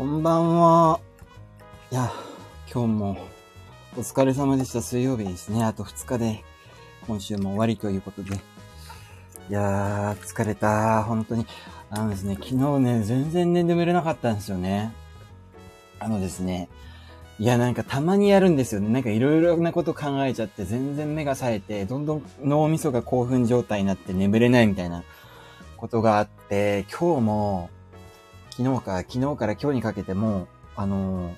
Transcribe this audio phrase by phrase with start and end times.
[0.00, 0.98] こんばんは。
[1.92, 2.10] いや、
[2.72, 3.18] 今日も
[3.98, 4.80] お疲れ様でした。
[4.80, 5.62] 水曜日ですね。
[5.62, 6.42] あと2日で
[7.06, 8.36] 今週も終わりということで。
[8.36, 8.38] い
[9.50, 11.04] やー、疲れた。
[11.04, 11.44] 本当に。
[11.90, 14.94] あのですね、昨日ね、全然ね、眠れなかったんですよね。
[15.98, 16.70] あのですね、
[17.38, 18.88] いや、なんかたまにやるんですよね。
[18.88, 25.04] なんかいろいろなこと考えちゃって、全然目が冴えて、どんどん脳みそが興奮状態になって眠れないみたいな
[25.76, 27.70] ことがあって、今日も、
[28.60, 30.46] 昨日か、昨日から今日にかけても、
[30.76, 31.30] あの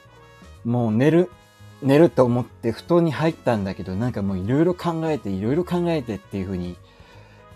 [0.66, 1.30] ー、もう寝る、
[1.80, 6.76] 寝ると思って布団に入ったんだけど、なんかもういろいろ考えて、いろいろ考えてっていう風に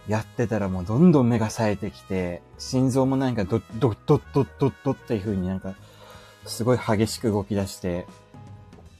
[0.06, 5.74] やってたらもうどんどん目が冴えてきて、心臓もなんかドッドッドッドッドッドっていう風になんか、
[6.44, 8.06] すごい激しく動き出して、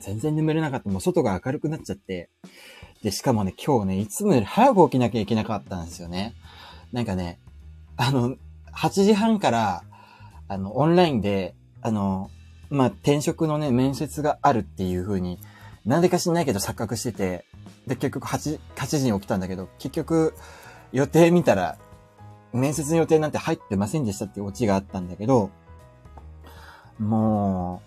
[0.01, 0.91] 全然眠れなかった。
[0.91, 2.29] もう外が明るくなっちゃって。
[3.05, 6.35] で、しかもね、今日ね、いつもより早く起きなきゃいけなかったんですよね。
[6.93, 7.39] なんかね、
[7.97, 8.35] あの、
[8.75, 9.85] 8時半から、
[10.49, 12.31] あの、オンラインで、あの、
[12.71, 15.39] まあ、転職のね、面接があるっていう風に、
[15.85, 17.45] なんでか知んないけど錯覚してて、
[17.87, 20.35] で、結局8、8時に起きたんだけど、結局、
[20.93, 21.79] 予定見たら、
[22.53, 25.51] 面接の予定なんて入ってませんでしたっていうオチがあったんだけど、
[26.99, 27.83] も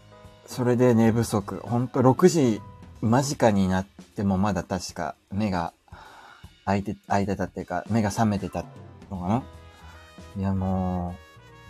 [0.45, 1.59] う、それで寝不足。
[1.63, 2.61] ほんと6時
[3.01, 5.73] 間近になってもまだ確か目が
[6.65, 8.63] 開いて、開いてたっていうか、目が覚めてた
[9.09, 9.43] のかな
[10.37, 11.15] いやも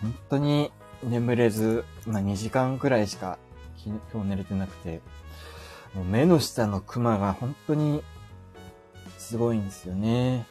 [0.02, 0.72] う、本当に
[1.04, 3.38] 眠れず、まあ、2時間くらいしか
[3.84, 5.02] 今日寝れてなくて、
[5.94, 8.04] もう目の下のクマが本当に
[9.18, 10.46] すごいんですよね。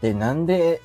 [0.00, 0.80] で、なんで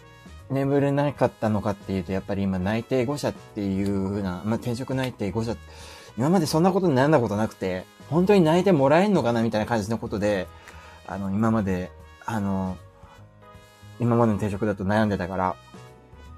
[0.50, 5.56] 眠れなかったのかっていうと、やっぱり今内定5社っていう風な、まあ、転職内定5社、
[6.18, 10.48] 今までそんなことに悩んだことなくて、本当に内定もらえんのかなみたいな感じのことで、
[11.08, 11.92] あの、今まで、
[12.26, 12.78] あの、
[14.00, 15.56] 今までの転職だと悩んでたから、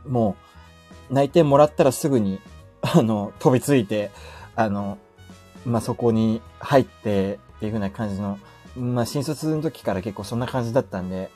[0.08, 0.55] もう、
[1.10, 2.40] 内定もらったらすぐに、
[2.82, 4.12] あの、飛びついて、
[4.56, 4.98] あの、
[5.66, 8.40] まあ、そこに入ってっていう風な感じの、
[8.76, 11.30] まあ、新卒の時から結構そんな感じだったんで、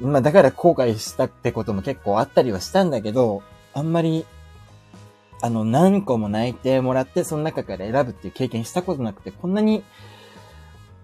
[0.00, 3.42] まあ、だから後悔したってことも結構あったりはしたんだけど、
[3.74, 4.26] あんまり、
[5.40, 9.82] あの、何個も内定もらって、その中から選ぶっていう経験したことなくて、こんなに、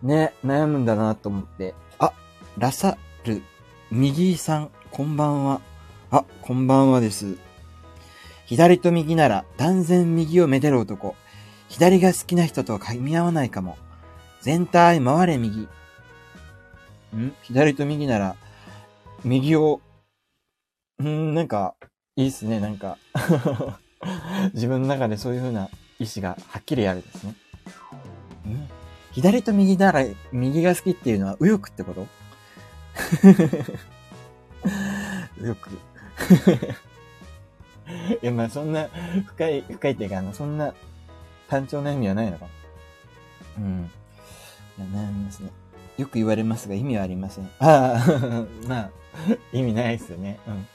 [0.03, 1.75] ね、悩むんだなと思って。
[1.99, 2.13] あ、
[2.57, 3.43] ラサル、
[3.91, 5.61] 右さん、こんばんは。
[6.11, 7.48] あ、こんばんはです。
[8.49, 11.15] 左と右なら断然右をめでる男。
[11.69, 13.77] 左が好きな人とは噛み合わないかも。
[14.41, 15.69] 全体回れ右。
[17.15, 17.35] ん？
[17.43, 18.37] 左と右なら、
[19.23, 19.83] 右を、
[21.03, 21.75] ん、なんか、
[22.17, 22.97] いいっすね、なんか
[24.55, 27.35] 自分の中でそういう風な意志がはっきりあるですね。
[28.47, 28.67] ん？
[29.13, 32.07] 左と右なら、右が好きっていうのは右翼ってこと？
[35.37, 36.79] 右翼。
[38.23, 38.89] いや、まあそんな
[39.27, 40.75] 深い、深いっていうか、あの、そんな
[41.49, 42.51] 単調な意味はないのかな。
[43.59, 43.91] うん。
[44.79, 45.51] いや、悩みますね。
[45.99, 47.51] よく言われますが意味はありません。
[47.59, 48.91] ああ、 まあ、
[49.53, 50.39] 意味ないですよね。
[50.47, 50.67] うん。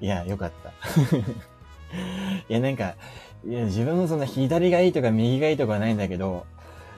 [0.00, 0.70] いや、よかった。
[2.48, 2.94] いや、なんか、
[3.46, 6.46] いや、自分のそんな左がいいとか右がいいとかはないんだけど、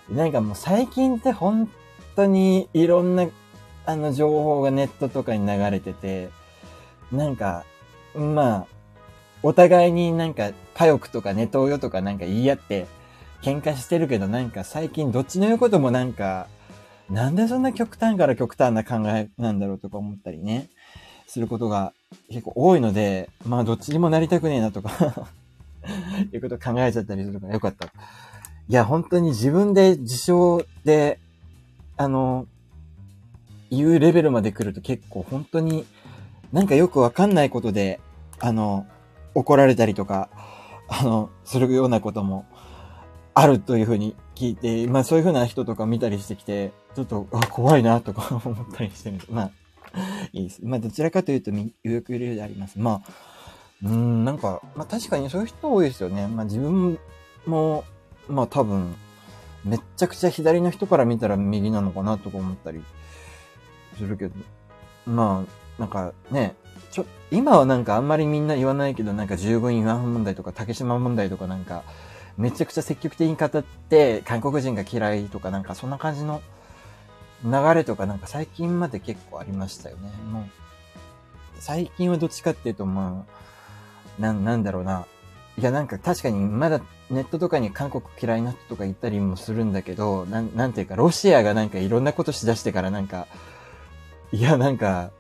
[0.09, 1.69] なんかもう最近って本
[2.15, 3.27] 当にいろんな、
[3.85, 6.31] あの、情報がネットとかに流れてて、
[7.11, 7.65] なんか、
[8.15, 8.67] まあ、
[9.43, 12.87] お互いになんか、家欲とかネトウヨとかなんか言い合って、
[13.43, 16.49] 喧嘩してるけどなんか最近どっちの言うこともなんか、
[17.11, 20.69] なんでそんな極端から極端な考えなんだろうとか思ったりね、
[21.27, 21.93] することが
[22.31, 25.27] 結構多いので、まあどっちにもなりたくねえなとか
[26.33, 27.87] いうこと考えちゃったりするからよかった。
[27.87, 27.91] い
[28.73, 31.19] や、本当に自分で自称で、
[31.97, 32.47] あの、
[33.71, 35.87] 言うレベルまで来ると結構本当に
[36.53, 38.01] なんかよくわかんないことで、
[38.41, 38.87] あの、
[39.35, 40.31] 怒られたりとか、
[40.89, 42.47] あの、するようなことも
[43.35, 49.33] あるというふうに聞いて、まあそういうふうな人とか見たりしてきて、ちょっと、あ、怖いなとか 思ったりしてるんです。
[49.33, 49.51] まあ、
[50.33, 50.61] いいです。
[50.65, 52.79] まあどちらかというと、有力流であります。
[52.79, 53.11] まあ、
[53.85, 56.27] うん、なんか、まあ確かにそういう人多いですよね。
[56.27, 56.99] まあ自分
[57.47, 57.85] も、
[58.29, 58.95] まあ多分、
[59.65, 62.83] めっちゃくちゃ左の人から見たら右なのかなとか思ったり
[63.97, 64.35] するけど、
[65.09, 66.55] まあ、なんかね、
[66.91, 71.83] ちょ、今はなんかあんまりみんな言わないけど、なんか十分違反問題とか竹島問題とかなんか、
[72.37, 76.41] めちゃくちゃ積極的に語って、韓国人が嫌いとかなんかそんな感じの
[77.45, 80.11] 流れとかなんか最近まで結構ありましたよね。
[80.31, 80.45] もう、
[81.59, 83.25] 最近はどっちかっていうとま
[84.19, 85.07] あ、なん、なんだろうな。
[85.59, 86.81] いやなんか確かにまだ
[87.11, 93.27] ネットとかに韓国嫌いな人とか言ったりもするんだけど、なん、なんていうかロシアがなんかいろんなことしだしてからなんか、
[94.33, 95.11] いやなんか、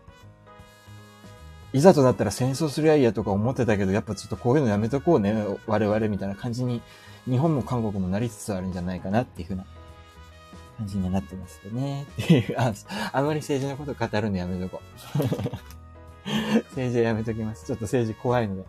[1.72, 5.34] いざとなったら戦争すりゃいいやとか思ってたけど、やっぱちょっとこういうのやめとこうね、
[5.66, 6.82] 我々みたいな感じに、
[7.28, 9.66] 日本も韓国もなりつつあるんじゃないかなっていうふうな
[10.78, 12.06] 感じになってますよね。
[12.22, 12.72] っていう、あ、
[13.12, 14.80] あまり政治のこと語るのやめとこ
[15.16, 15.22] う。
[16.70, 17.66] 政治はやめときます。
[17.66, 18.64] ちょっと政治怖いので。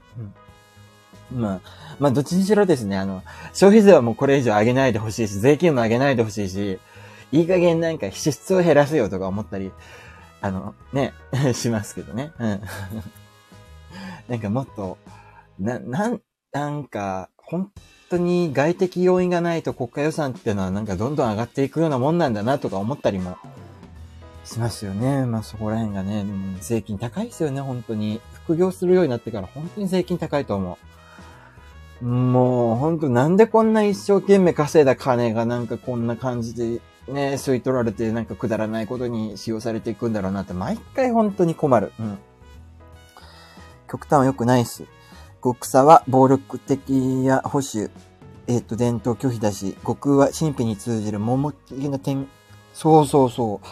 [1.32, 1.42] うん。
[1.42, 1.62] まあ、
[2.00, 6.80] まあ、どっちにしろですね、あの、消費税はもうこれ以上上げないでほしいし、税金も上げないでほしいし、
[7.32, 9.72] いい加減なんか支出を減らせよとか思ったり、
[10.42, 11.14] あの、ね、
[11.54, 12.32] しますけどね。
[12.40, 12.62] うん。
[14.28, 14.98] なんかもっと、
[15.60, 16.22] な、なん、
[16.52, 17.72] なんか、本
[18.10, 23.38] 当に外的要因がないと国家予算っていうのはなんかどんどん上がっていくようなもんなんだなとか思ったりも
[24.44, 25.26] しますよね。
[25.26, 26.26] まあそこら辺がね、
[26.62, 28.22] 税金高いですよね、本当に。
[28.34, 30.78] 副業するようになってから本当に税金高いと思
[32.02, 32.06] う。
[32.06, 36.82] もう本当なんでこんな一生懸命稼いだ金がなんかこんな感じで
[37.14, 41.92] ね、吸い取られてなんかくだらないことに使用されていくんだろうなって毎回本当に困る。
[42.00, 42.18] うん。
[43.90, 44.88] 極端は良くないし。
[45.44, 47.90] 極左は暴力的や保守、
[48.48, 52.28] えっ、ー、と、伝統拒否だし、極は神秘に通じる盲的な点、
[52.74, 53.68] そうそうそう。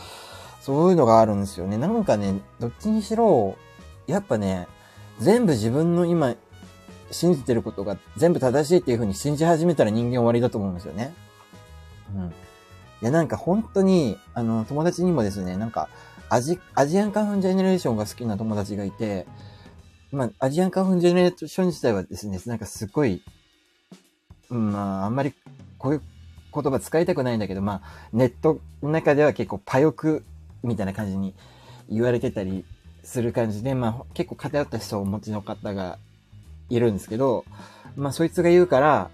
[0.61, 1.77] そういうのがあるんですよね。
[1.77, 3.57] なんかね、どっちにしろ、
[4.05, 4.67] やっぱね、
[5.19, 6.35] 全部自分の今、
[7.11, 11.13] 信じてることが全部正しいっていう風に信じ始めたら人間終わりだと思うんですよね。
[12.13, 12.33] うん。
[13.01, 15.89] いや、なんか本当に、あの、友達にもですね、なんか、
[16.29, 19.25] アジ、アジアンカンフンジェネレーションが好きな友達がいて、
[20.11, 23.23] まあ、アジアンカンフンジェネレーション自体はですね、なんかすごい、
[24.49, 25.33] うんまあ、あんまり
[25.77, 26.01] こういう
[26.53, 30.23] 言葉使いたくないんだけど、まあ、ネットの中では結構パヨク
[30.63, 31.33] みたいな感じに
[31.89, 32.65] 言われてたり
[33.03, 35.99] する感じで、まあ、結構偏った思想をお持ちの方が
[36.69, 37.45] いるんですけど、
[37.95, 39.09] まあ、そいつが言うから、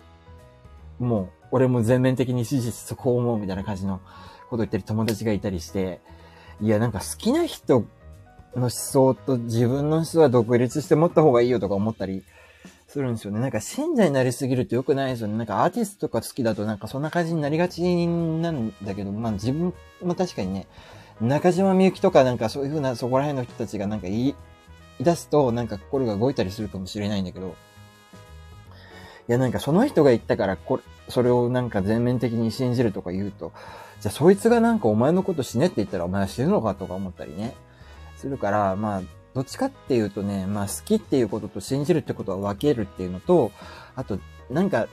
[0.99, 4.01] もう、俺も全面的に支持してそこを思うみたいな感じの
[4.49, 6.01] こと言ってる友達がいたりして、
[6.59, 7.85] いや、なんか好きな人
[8.55, 12.23] の思想と自分の思想は独立して持った方がいいよとか思ったり
[12.87, 13.39] するんですよね。
[13.39, 15.37] なんか信者になりすぎると良くないですよね。
[15.37, 20.65] なんかアーティストとか好きだとなんかそんな感じになりがちなんだけど、まあ自分も確かにね、
[21.21, 24.35] 中島みゆきとかなんかそういう風なそこら辺の人たちがなんか言い
[24.99, 27.55] 出すとなんか心が動いたりするかもしれないんだけど、
[29.29, 33.51] いやなんかその人が言ったからこれ、それをなんか全面的に信じるとか言うと、
[33.99, 37.55] じゃあそいつがなんかお前のこと死ねって言ったらお前は死ぬのかとか思ったりね、
[38.17, 39.01] するから、まあ、
[39.33, 43.51] どっちかっていうとね、まあ好きっていうことと信じるってことは分けるっていうのと、
[43.95, 44.19] あと、
[44.49, 44.87] なんか、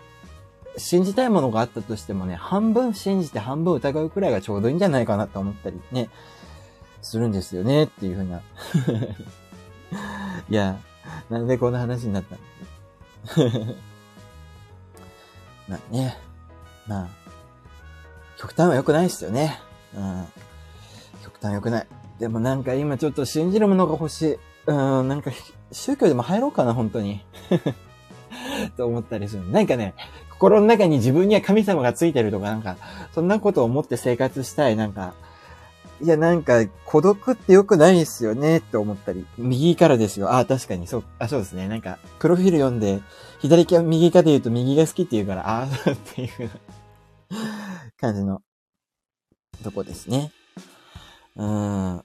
[0.76, 6.08] 信じたいものがあったとしてもね、半分信じて半分疑うくらいがちょうどいいんじゃないかなと思ったりね、
[7.02, 8.40] するんですよねっていうふうな。
[10.48, 10.78] いや、
[11.28, 12.36] なんでこんな話になった
[13.42, 13.74] の？
[15.70, 16.16] まあね。
[16.88, 17.08] まあ、
[18.36, 19.60] 極端は良くないですよね。
[19.94, 20.26] うん。
[21.22, 21.86] 極端良くない。
[22.18, 24.38] でもなんか今ちょっと信じるものが欲しい。
[24.66, 25.30] うん、なんか
[25.72, 27.24] 宗教でも入ろうかな、本当に。
[28.76, 29.48] と思ったりする。
[29.48, 29.94] なんかね、
[30.30, 32.76] 心の中に自分には神様がついてるとか、なんか、
[33.14, 35.14] そんなことを思って生活したい、なんか、
[36.02, 39.26] いや、なんか、孤独って良くないですよね、って思ったり。
[39.36, 40.34] 右からですよ。
[40.34, 41.68] あ、確かに、そう、あ、そうですね。
[41.68, 43.00] なんか、プロフィール読んで、
[43.40, 46.50] 左か右かで言うと右が好きって言うから、ああ、 っていう
[48.00, 48.40] 感じの、
[49.62, 50.32] とこですね。
[51.36, 52.04] うん。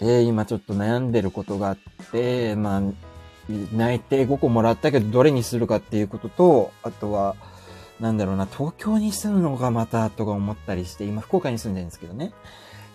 [0.00, 1.78] で、今ちょっと悩んでることがあっ
[2.10, 2.82] て、まあ、
[3.74, 7.36] 内定5個もらったけど、どれにするかっていうことと、あとは、
[8.00, 12.32] なんだろうな、東京に住むのがまた、とか思ったりして、今福岡に住んでるんですけどね。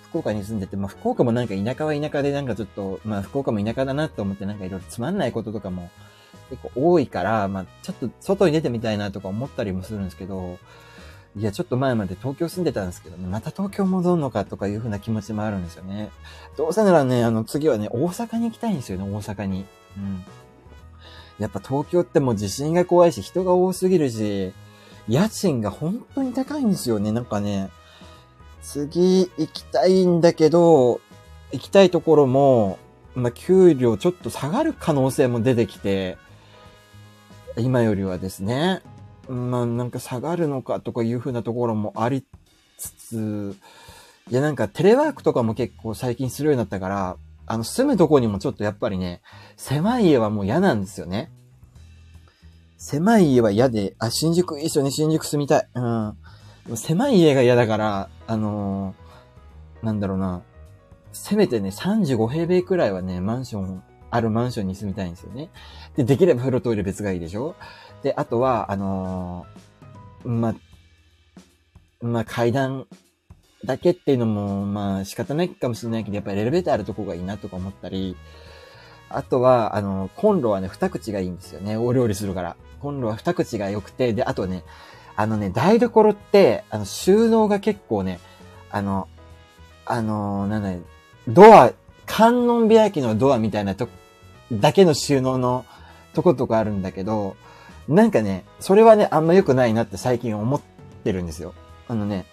[0.10, 5.90] 福岡に住んでて、まあ、福岡もなんか田舎は田舎でなんかちょっと、まあ、福岡も田舎だなって思ってなんかいろいろつまんないこととかも
[6.50, 10.58] 結構多いから、まあ、ちょっと外に出てみたいなとか思ったりもするんですけど、
[11.36, 16.10] いや、ちょっと前まで東京住んでたんですけどね、また東京戻るのかとかいう風な気持ちもあるんですよね。
[16.58, 19.66] どうせならね、あの、次はね、大阪に行きたいんですよね、大阪に。
[19.96, 20.24] うん。
[21.38, 24.54] やっぱ東京ってもう地震が怖いし、人が多すぎるし、
[25.08, 27.12] 家賃が本当に高いんですよね。
[27.12, 27.70] なんかね、
[28.62, 31.02] 次行きたいんだけど、
[31.52, 32.78] 行きたいところも、
[33.16, 36.18] まあ、給料ちょっと下がる可能性も出てきて、
[37.58, 38.82] 今よりはですね、
[39.28, 42.24] まあなんか下がるのかとかいう風なところもあり
[42.78, 43.56] つつ、
[44.30, 49.22] いやなんかテレワークとかも結構最近するようになったから、あの住むとこにもちょっとやっぱりね、
[49.58, 51.32] 狭い家はもう嫌なんですよね。
[52.78, 55.68] 狭い家は嫌で、あ、新宿いいっすよね、新宿住みたい。
[55.74, 56.78] うん。
[56.78, 60.44] 狭い家が嫌だから、あのー、なんだろうな。
[61.12, 65.50] せめてね、35平米くらいはね、マンション、あるマンションに住みたいんですよね。
[65.98, 67.56] で、できれば風呂トイレ別がいいでしょ？
[68.04, 70.56] で、あとは、あのー、ま、
[72.02, 72.86] ま、階段
[73.66, 78.16] だけっていうのも、まあ、仕方ないかもしれないけど、やっぱりエレベーターあるとこがいいなとか思ったり、
[79.10, 81.78] あとは、あの、コンロはね、二口がいいんですよね。
[81.78, 82.56] お料理するから。
[82.80, 84.64] コンロは二口が良くて、で、あとね、
[85.20, 88.22] あのね、台所って、あの、収納が結構ね、
[88.72, 89.10] あの、
[89.86, 90.88] あのなんだ
[91.28, 91.74] ドア、
[92.06, 93.90] 観音開きのドアみたいなと、
[94.50, 95.66] だけの収納の
[96.14, 97.36] とことかあるんだけど、
[97.90, 100.62] なんかね、それはね、あんま良くないなって最近思っ
[101.04, 101.54] てるんですよ。
[101.90, 102.26] あのね、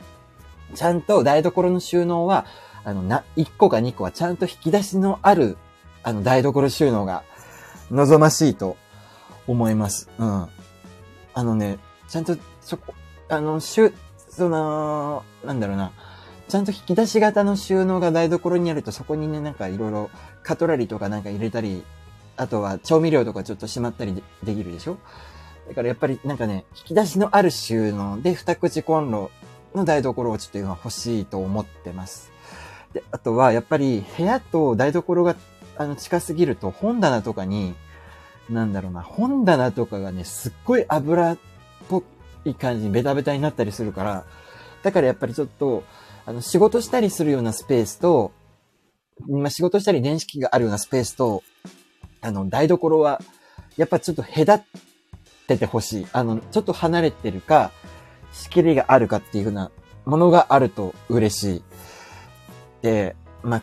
[0.76, 2.46] ちゃんと台所の収納は、
[2.84, 5.56] あの、な、1個か2個はちゃんと引き出しのある、
[6.04, 7.24] あの、台所収納が
[7.90, 8.76] 望ましいと
[9.48, 10.08] 思います。
[10.20, 10.46] うん。
[11.34, 11.78] あのね、
[12.08, 12.94] ちゃんと、そこ、
[13.28, 13.94] あの、しゅ、
[14.28, 15.92] その、なんだろうな、
[16.48, 20.10] ちゃんと引き出し型の収納が台所にあると、そこにね、なんかいろいろ
[20.42, 21.84] カトラリーとかなんか入れたり、
[22.36, 24.98] あとは調味料とかちょっとしまったりできるでしょ？
[25.68, 29.30] だからやっぱりなんかね、引き出しのある収納で二口コンロ
[29.74, 32.32] の台所をちょっと今欲しいと思ってます。
[32.92, 35.36] で、あとはやっぱり部屋と台所が
[35.76, 37.74] あの近すぎると本棚とかに、
[38.50, 41.38] なんだろうな、本棚とかがね、すっごい油っ
[41.88, 42.02] ぽ
[42.46, 44.24] いい感じにベタベタになったりするから、
[44.82, 45.84] だからやっぱりちょっと、
[46.24, 48.32] あの、仕事したりするようなスペースと、
[49.28, 51.42] まあ、仕事したり電子機があるようなスペースと、
[52.20, 53.20] あの、台所は、
[53.76, 54.62] やっぱちょっと隔っ
[55.46, 56.06] ててほしい。
[56.12, 57.72] あの、ちょっと離れてるか、
[58.32, 59.70] 仕切りがあるかっていうふうな
[60.04, 61.62] ものがあると嬉しい。
[62.82, 63.62] で、まあ、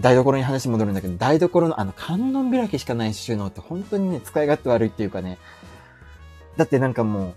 [0.00, 5.38] 台所に話戻るんだけど、台所のあの観音開きしかない収納って本当にね、使い勝手悪いっていうかね、
[6.56, 7.34] だってなんかもう、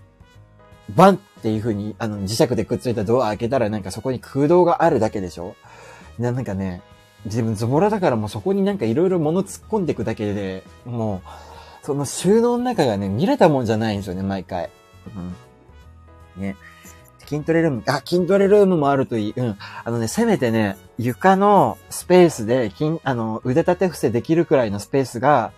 [0.94, 5.54] バンっていう風に、あの、磁石でくっついたドア開けたらなんかそこに空洞があるだけでしょ？
[6.18, 6.82] なんかね、
[7.24, 14.70] 自分ズボラだからもうそこになんかいろいろ物突っ込んでいくだけで、もう、その収納の中がね、見れたもんじゃないんですよね、毎回。
[16.36, 16.42] うん。
[16.42, 16.56] ね。
[17.26, 19.34] 筋トレルーム、あ、筋トレルームもあるといい。
[19.36, 19.56] うん。
[19.84, 25.52] あのね、せめてね、床のスペースで、筋、あの、腕立て伏せできるくらいのスペースが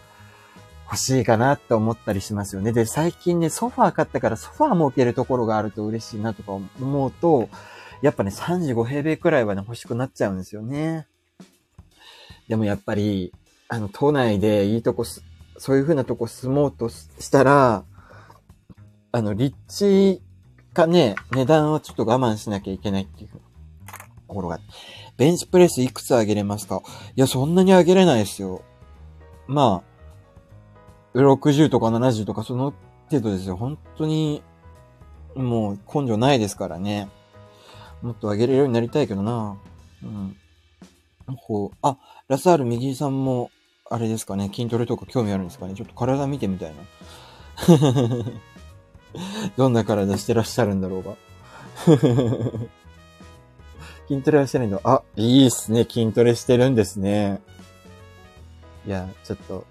[0.93, 2.71] 欲しいかなって思ったりしますよね。
[2.73, 7.49] で、最近ね、ソファー買ったからソファーも置けるところがあると嬉しいなとか思うと、
[8.03, 11.07] やっぱね、35平米くらいはね、欲しくなっちゃうんですよね。
[12.47, 13.33] でもやっぱり、
[13.69, 15.25] あの、都内でいいとこす
[15.57, 17.85] そういう風なとこ住もうとしたら、
[19.13, 20.23] あの、立地
[20.75, 23.39] かね、値段をちょっと我慢しなきゃいけないっていうと
[24.27, 24.61] ころが。
[25.17, 26.83] ベンチプレスいくつ上げれますか？
[27.17, 28.63] いや、そんなに上げれないですよ。
[29.47, 29.92] まあ、
[31.15, 32.73] 60とか70とかその
[33.11, 33.57] 程度ですよ。
[33.57, 34.43] 本当に、
[35.35, 37.09] もう根性ないですからね。
[38.03, 39.57] もっと上げれるようになりたいけどな。
[40.03, 40.37] うん。
[41.37, 41.71] ほう。
[41.83, 41.97] あ、
[42.29, 43.51] ラサール右さんも
[43.93, 45.75] あれですかね、筋トレとか興味あるんですかね。
[45.75, 46.77] ちょっと体見てみたいな。
[49.59, 51.15] どんな体してらっしゃるんだろうが。
[54.09, 54.81] 筋トレはしてないんだ。
[54.83, 55.85] あ、いいっすね。
[55.85, 57.43] 筋トレしてるんですね。
[58.87, 59.67] いや、ちょっと、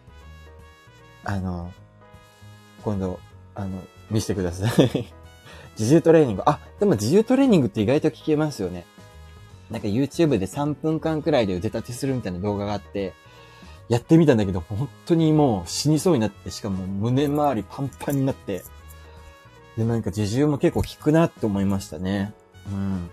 [1.23, 1.71] あの、
[2.83, 3.19] 今度、
[3.55, 5.13] あの、見せてください。
[5.79, 6.43] 自重トレーニング。
[6.45, 8.85] あ、でも自重トレーニングって意外と聞けますよね。
[9.69, 13.13] なんか YouTube で3分間くらいで腕立てするみたいな動画があって、
[13.87, 18.63] やってみたんだけど、本当にもう死にそうになって、しかも胸周りパンパンになって、
[19.77, 22.33] で、なんか自重も結構効くなって思いましたね。
[22.71, 23.09] うん。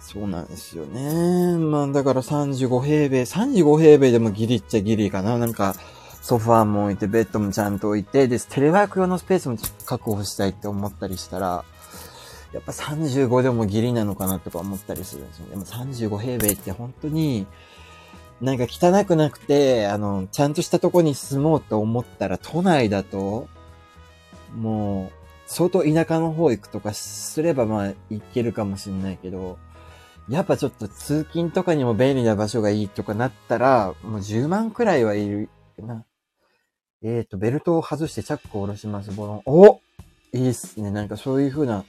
[0.00, 1.56] そうなんですよね。
[1.58, 5.38] まあだから35平米、35平米でもギリっちゃギリかな。
[5.38, 5.76] なんか、
[6.22, 11.64] ソファーも置いて、ベッドもちゃんと置いて、で、テレワーク用のスペースも確保したいって思ったりしたら、
[12.52, 15.46] やっぱ35でもギリなのかなとか思ったりするんですよ。
[15.48, 17.46] でも35平米って本当に、
[18.40, 23.48] なんか汚くなくて、あの、ちゃんとしたとこに住もうと思ったら、都内だと、
[24.56, 29.58] もう、相当田舎の方行くとかすればまあ行けるかもしんないけど、
[30.28, 35.48] やっぱちょっと通勤とかにも便利な場所がいいとかなったら、もう10万くらいはいる
[35.78, 36.04] な。
[37.02, 39.10] えっ、ー、と、ベルトを外してチャックを下ろします。
[39.10, 39.42] ボロン。
[39.46, 39.80] お
[40.32, 40.90] いいっすね。
[40.90, 41.84] なんかそういう風な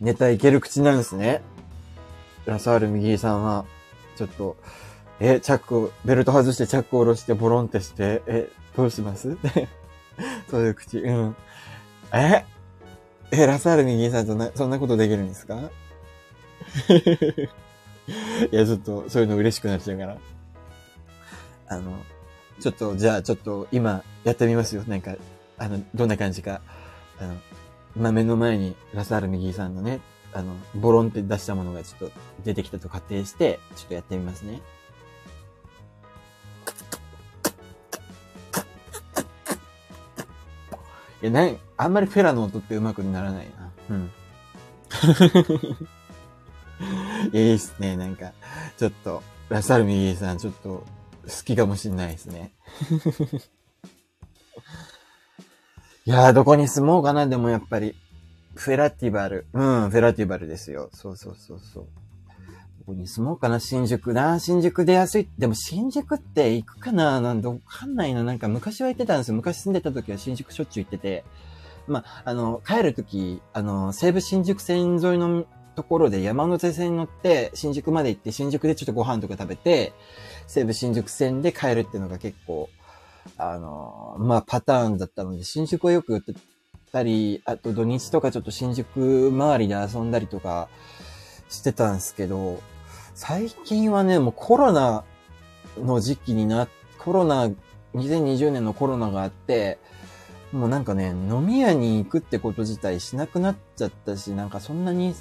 [0.00, 1.42] ネタいける口なんですね。
[2.44, 3.64] ラサール右さんは、
[4.16, 4.56] ちょっと、
[5.18, 9.36] え、チャック、ベルト外してチャックを下ろしてボロンってして、え、どうします？
[10.48, 11.36] そういう口、うん。
[12.12, 12.44] え？
[13.32, 15.58] え、ラサール右さんとな、そんなことできるんですか？
[18.52, 20.16] いや、ちょっと、そういうの嬉しくなっちゃうから。
[21.68, 21.92] あの、
[22.60, 24.84] ちょっと、じゃあ、ちょっと、今、やってみますよ。
[24.86, 25.14] なんか、
[25.58, 26.60] あの、どんな感じか。
[27.18, 27.36] あの、
[27.96, 30.00] 今目の前に、ラサール右さんのね、
[30.32, 34.60] あの、ボロンって出したものがちょっと出てきたと仮定して、ちょっとやってみますね。
[41.22, 43.70] いや、なんあんまりフェラの音って上手くならないな。
[43.90, 44.10] うん。
[47.32, 48.32] いいっすね、なんか、
[48.76, 50.84] ちょっと、ラサールミギーさん、ちょっと、
[51.26, 52.52] 好きかもしんないですね。
[56.06, 57.96] いやー、どこに住もうかな、でもやっぱり。
[58.54, 59.46] フェラティバル。
[59.52, 60.88] うん、フェラティバルですよ。
[60.92, 61.86] そうそうそうそう。
[62.78, 64.38] どこに住もうかな、新宿な。
[64.38, 65.28] 新宿出やすい。
[65.36, 68.22] でも新宿って行くかななんでわかんないな。
[68.22, 69.34] なんか昔は行ってたんですよ。
[69.34, 71.24] 昔住んでた時は新宿しょっちゅう行ってて。
[71.88, 75.44] まあ、あの、帰る時、あの、西武新宿線沿いの
[75.76, 79.92] ところで山手線に乗って新宿まで行って新宿でちょっとご飯とか食べて、
[80.46, 82.68] 西武新宿線で帰るっていうのが結構、
[83.36, 86.34] あの、まあパターンだったので、新宿はよく寄って
[86.90, 90.68] たり、あと土日とかちょっと新宿周りで遊んだりとか
[91.48, 92.60] してたんですけど、
[93.14, 95.04] 最近はね、もうコロナ
[95.78, 96.68] の時期にな、
[96.98, 97.50] コロナ、
[97.94, 99.78] 2020年のコロナがあって、
[100.52, 105.14] もうなんかね、飲み屋に行くってこと自体しなくなっちゃったし、なんかそんなに、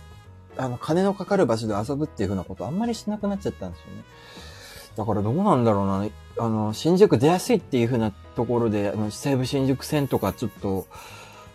[0.57, 4.03] あの、金のかかる場所で遊ぶっていうふうなことあんまりしなくなっちゃったんですよね。
[4.95, 6.07] だからどうなんだろうな。
[6.37, 10.87] あの、新宿出やすいっていう風なところで、あの、西武新宿線とかちょっと、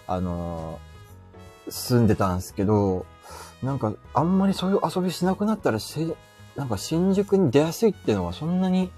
[0.06, 0.78] あの、
[1.68, 3.06] 住んでたんですけど、
[3.62, 5.78] なんか、あんまりそういう遊びしなくなったら、
[6.56, 8.90] なんか新宿に出やすいっていうのはそんなに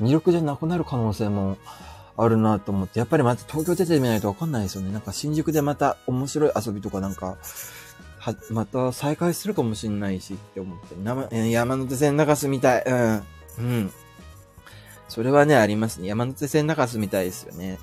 [0.00, 1.56] 魅力じゃなくなる可能性も
[2.16, 4.92] あるなと思って、やっぱりまた東京出てみないとわかんないですよね。
[4.92, 7.36] なんか新宿でまた面白い遊びとかなんか、
[8.20, 12.84] は、また再開するかもしんないしって思って、山手線中洲みたい。
[12.86, 13.22] うん。
[13.58, 13.92] うん。
[15.08, 16.08] それはね、ありますね。
[16.08, 17.78] 山手線中洲みたいですよね。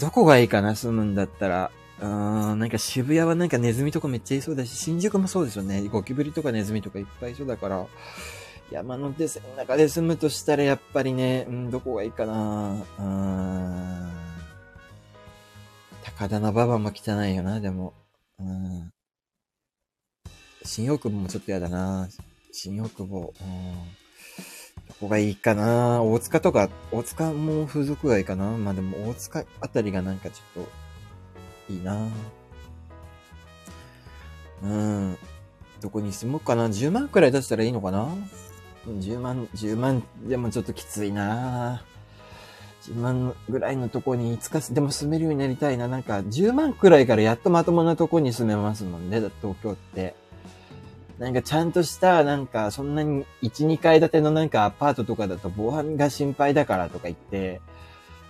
[0.00, 1.70] どこがいいかな、住むんだったら。
[2.00, 5.82] うーん、なんか渋谷はなんかネズミとかめっちゃいそうだし、新宿もそうですよね。
[5.88, 7.86] ゴキブリとかネズミとかいっぱいいそうだから、
[8.70, 12.74] 山手線の中で住むとしたらやっぱりね、うん、どこがいいかな。
[12.74, 14.12] うーん。
[16.04, 17.94] 高田馬場も汚いよな、でも。
[18.38, 18.92] うん。
[20.64, 22.08] 新大久保もちょっとやだな。
[22.52, 23.32] 新大久保。
[23.40, 24.00] うん
[24.88, 30.64] どこがいいかな大塚とか、大塚も風俗街かなまあでも大塚あたりがなんかちょっ
[31.68, 31.96] と、いいな
[34.62, 35.18] うん。
[35.80, 38.08] どこに住もうかな ?10 万くらい出したらいいのかな
[38.86, 41.82] ?10 万、10万でもちょっときついな
[42.82, 45.88] 10万ぐらいのとこにいつかでも住めるようになりたいな。
[45.88, 49.20] なんか10万くらいからやっとまともなとこに住めますもんね。
[49.40, 50.14] 東京って。
[51.20, 57.60] なんかちゃんとした、なんかそんなに1、2階建てのなんかアパートとかだと防犯が心配だからとか言って、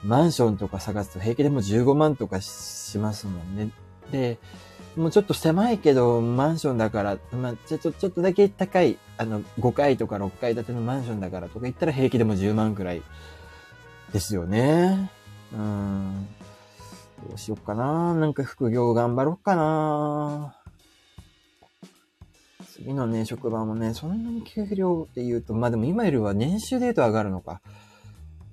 [0.03, 3.71] マンションとか探すと平気でも15万とかしますもんね。
[4.11, 4.39] で、
[4.97, 13.03] もうちょっと狭いけど、マンションだから、まあ、ちょっと、ちょっとだけ高い、あの、5階とか6階建てのマンションだからとか言ったら平気でも10万くらい
[14.13, 15.13] ですよね。
[15.53, 16.27] うん。
[17.29, 18.15] どうしよっかな。
[18.15, 20.60] なんか副業頑張ろうかな。
[22.83, 27.61] 次のね、職場もね、そんなに給料って言うと、まあでも今よりは年収デート上がるのか。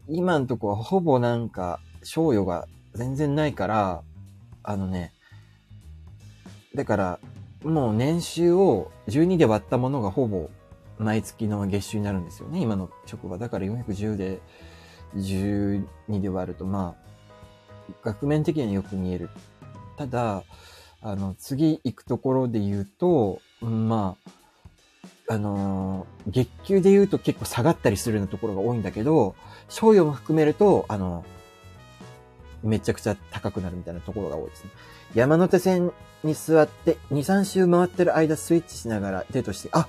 [0.10, 4.02] 今んとこはほぼなんか、賞与が全然ないから、
[4.63, 5.13] あのね、
[6.76, 7.20] だから、
[7.63, 10.50] もう年収を12で割ったものがほぼ
[11.00, 13.38] 毎月の月収になるんですよね、今の職場。
[13.38, 14.42] だから410で
[15.16, 15.86] 12
[16.20, 19.30] で割ると、まあ、額面的にはよく見える。
[19.96, 20.44] ただ、
[21.02, 29.36] あの、次行くところで言うと、まあ、あのー、月給で言うと結構下がったりするようなところが多いんだけど、
[29.70, 31.26] 賞与も含めると、あの、
[32.64, 34.72] めちゃくちゃ高くなるみたいなところが多いですね。
[35.16, 35.92] 山手線
[36.24, 39.88] に座って、2、3周回ってる間スイッチしながらデートして、あ、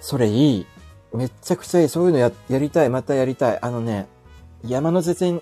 [0.00, 0.66] それいい。
[1.12, 1.88] めちゃくちゃいい。
[1.88, 2.90] そういうのや、やりたい。
[2.90, 3.58] またやりたい。
[3.62, 4.06] あのね、
[4.66, 5.40] 山手線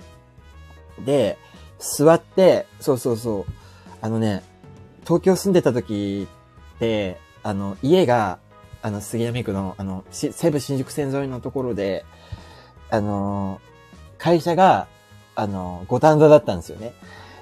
[1.05, 1.39] で
[1.79, 3.45] 座って、そうそうそう。
[4.01, 4.43] あのね、
[5.05, 6.27] 東京住んでた時
[6.77, 8.39] って、あの、家が、
[8.83, 12.05] あの、杉並区の、あの、西武新宿線沿いのところで、
[12.91, 13.61] あの、
[14.19, 14.87] 会社が、
[15.35, 16.95] あの、五反田だったんですよね。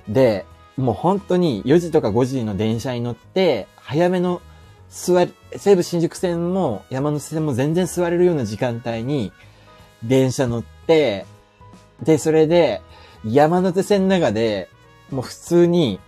[0.09, 0.46] で、
[0.77, 4.40] もう本当に4時とか5時の電車に乗って、早めの
[4.88, 9.33] 座り、西武新宿線も山手線も全然座れるような時間帯に
[10.03, 11.27] 電車乗って、
[12.03, 12.81] で、それで
[13.25, 14.68] 山手線の中で
[15.11, 16.01] もう普通に、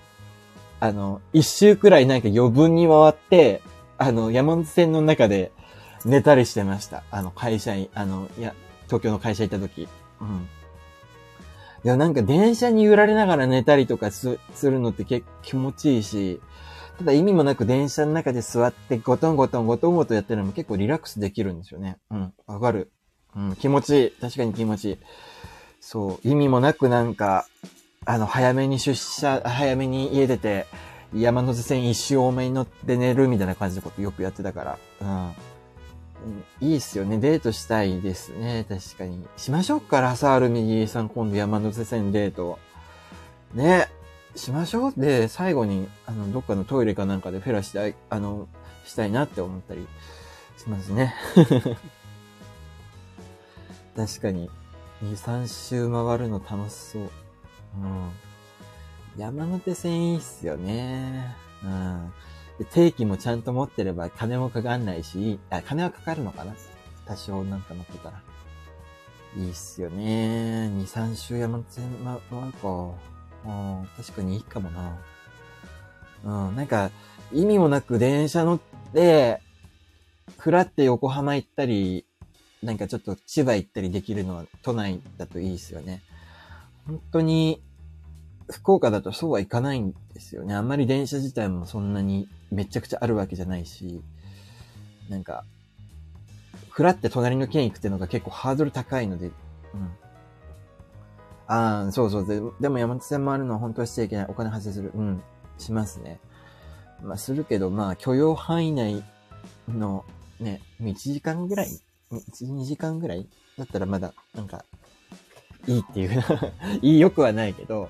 [0.82, 3.62] あの、一周くらいなんか余分に回って、
[3.98, 5.52] あの、山手線の中で
[6.04, 7.04] 寝たりしてました。
[7.12, 8.52] あの、会社に、あの、いや、
[8.86, 9.86] 東京の会社行った時。
[10.20, 10.48] うん。
[11.84, 16.40] いや、なんか電車に揺られながら寝たりとかするのって結構気持ちいいし、
[16.98, 21.98] ただ意味もなく電車の中で座ってゴトンゴトンゴトンゴトンやってるのも結構リラックスできるんですよね。
[22.10, 22.32] うん。
[22.48, 22.90] わかる。
[23.36, 23.54] うん。
[23.54, 24.10] 気持ちいい。
[24.20, 24.98] 確かに気持ちいい。
[25.78, 26.28] そう。
[26.28, 27.46] 意味もなくなんか、
[28.04, 30.66] あの、早めに出社、早めに家出て、
[31.14, 34.78] 山手線一周多めに乗って寝るみたいな感じのことよくやってたから。
[35.00, 35.32] うん。
[36.60, 37.18] いいっすよね。
[37.18, 38.64] デートしたいですね。
[38.68, 39.26] 確かに。
[39.36, 42.58] しましょうか、ラサール右さん、今度山手線デート。
[43.54, 43.88] ね。
[44.34, 44.94] しましょう。
[44.96, 48.48] で、最後に、あの、どっかのトイレかなんかでフェラしたい、あの、
[48.86, 49.86] したいなって思ったり
[50.56, 51.14] しますね。
[53.94, 54.48] 確かに、
[55.04, 57.10] 2、3周回るの楽しそう。
[57.76, 58.10] うん。
[59.16, 61.34] 山手線いいっすよね。
[61.64, 62.12] うん。
[62.58, 66.54] で定期もちゃんと持ってれば金もかかんないし、あ、金はかかるのかな？
[67.06, 68.22] 多少なんか乗ってたら。
[69.36, 70.70] いいっすよね。
[70.74, 72.68] 2、3周山手線回るか。
[73.44, 74.98] うん、確かにいいかもな。
[76.24, 76.90] うん、なんか、
[77.32, 78.60] 意味もなく電車乗っ
[78.92, 79.40] て、
[80.38, 82.06] ふらって横浜行ったり、
[82.62, 86.02] なんかちょっと千葉行ったりできるのは都内だといいですよね。
[86.86, 87.62] 本当に、
[88.50, 90.54] 福岡だとそうはいかないんですよね。
[90.54, 94.02] あんまり電車自体もそんなにめちゃくちゃあるわけじゃないし、
[95.08, 95.44] なんか、
[96.70, 99.32] ふらって隣の県行くっていうのが結構ハードル高いので、うん。
[101.46, 102.40] ああ、そうそうで。
[102.60, 104.26] でも山手線回るのは本当はしちゃいけない。
[104.28, 104.90] お金発生する。
[104.94, 105.22] うん。
[105.58, 106.18] しますね。
[107.02, 109.04] まあ、するけど、まあ、許容範囲内
[109.68, 110.04] の、
[110.40, 111.68] ね、1時間ぐらい
[112.10, 113.26] ?1、2時間ぐらい
[113.58, 114.64] だったらまだ、なんか、
[115.66, 116.24] いいっていう、
[116.82, 117.88] いいよくはないけど、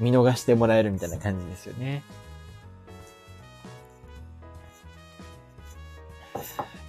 [0.00, 2.02] 見逃してもらえるみたいな感じですよね。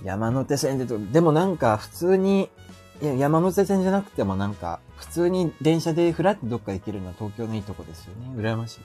[0.03, 2.49] 山手線でと、でもなんか普通に、
[3.01, 8.31] いや、山手線じゃなくてもなんか、普通に電車でフラってどっか行けるのは東京のいいとこですよね。
[8.35, 8.79] 羨ましい。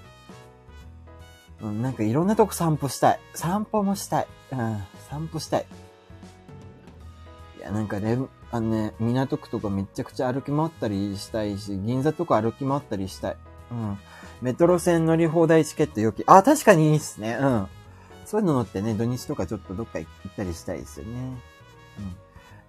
[1.62, 3.20] うん、なんかいろんなとこ散歩したい。
[3.34, 4.26] 散歩もしたい。
[4.52, 5.66] うん、散歩したい。
[7.64, 8.18] や、なんかね、
[8.50, 13.36] あのね、港区とかめちゃくちゃ歩き回ったりしたいし、銀座とか歩き回ったりしたい。
[13.70, 13.98] うん。
[14.42, 16.22] メトロ線乗り放題チケットよき。
[16.26, 17.38] あ、確かにいいっすね。
[17.40, 17.66] うん。
[18.26, 21.38] そういうの乗ってね、土日とかちょっとどっか行ったりしたいですよね。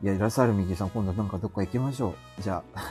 [0.02, 0.10] うん。
[0.10, 2.42] いや、ラサールミギさん、今度なんかどっか行きましょう。
[2.42, 2.90] じゃあ。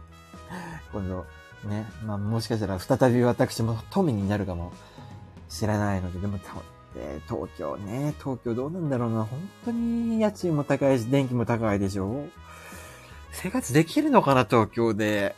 [0.92, 1.26] 今度、
[1.68, 1.86] ね。
[2.04, 4.72] まあ、もしかしたら再び私も富になるかも
[5.48, 6.38] 知らないので、でも、
[6.98, 9.24] えー東京ね、東京どうなんだろうな。
[9.24, 12.26] 本当に家賃も高いし、電気も高いでしょ？
[13.32, 15.36] 生活できるのかな、東京で。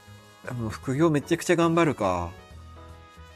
[0.58, 2.30] もう副業めちゃくちゃ頑張るか。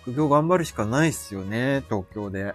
[0.03, 2.43] 副業頑張るしかないっすよね、東京で。
[2.43, 2.55] うん。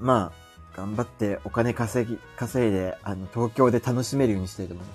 [0.00, 4.86] まあ、頑張ってお金稼ぎ、稼いで、あの、東京で楽しめるようにしたいと思う。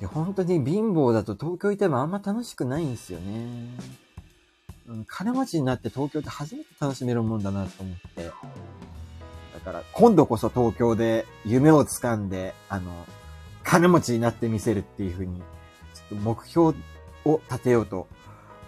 [0.00, 3.68] いや、本当に貧乏だと東京いてもあんま楽しくないんですよね。
[4.88, 8.24] うん、金持ちになって東京って初めて楽しめるもんだなと思って。
[8.26, 13.06] だから、今度こそ東京で夢をつかんで、あの、
[13.62, 15.44] 金持ちになってみせるっていうふうに、ちょ
[16.04, 16.76] っと目標
[17.24, 18.08] を立てようと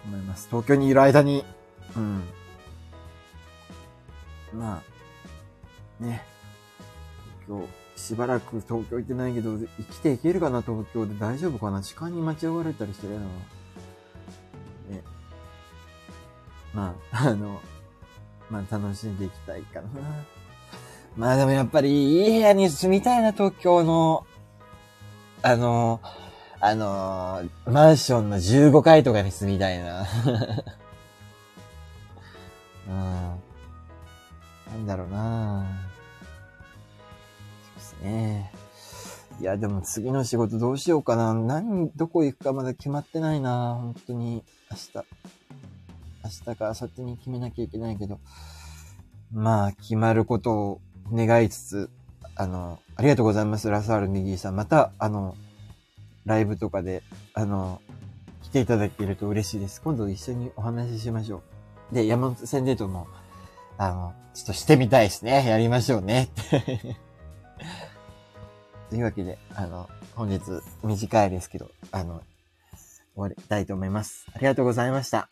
[0.05, 0.47] 思います。
[0.49, 1.43] 東京にいる間に、
[1.97, 2.23] うん。
[4.53, 4.81] ま
[5.99, 6.23] あ、ね。
[7.47, 7.67] 今日、
[8.01, 11.81] しばらく東京行ってないけど、生きていけるかな、東京で大丈夫かな？
[11.81, 13.19] 痴漢に間違われたりしてるの。
[14.89, 15.03] ね。
[16.75, 17.61] まあ、あの、
[18.49, 19.87] まあ楽しんでいきたいかな。
[21.15, 24.25] まあでもやっぱりいい部屋に住みたいな、東京の。
[25.41, 26.01] あの、
[26.59, 30.05] あの、マンションの15階とかに住みたいな。
[32.87, 32.93] うん。
[32.93, 33.39] な
[34.75, 35.65] んだろうな
[37.63, 38.51] そうですね。
[39.39, 41.33] いや、でも次の仕事どうしようかな。
[41.33, 45.05] 何、どこ行くかまだ決まってないな本当に、明日。
[46.25, 48.19] 明日か明後日に決めなきゃいけないけど。
[49.31, 51.89] まあ、決まることを願いつつ、
[52.35, 54.55] あの、ありがとうございます、ラサール・ミギーさん。
[54.55, 55.35] また、あの、
[56.25, 57.79] ライブとかで、あの、
[58.41, 59.81] 来ていただけると嬉しいです。
[59.81, 61.43] 今度一緒にお話ししましょ
[61.91, 61.95] う。
[61.95, 63.07] で、山手線デートも、
[63.77, 65.47] あの、ちょっとしてみたいですね。
[65.47, 66.29] やりましょうね。
[68.89, 70.41] というわけで、あの、本日
[70.83, 72.23] 短いですけど、あの、
[73.15, 74.25] 終わりたいと思います。
[74.33, 75.29] ありがとうございました。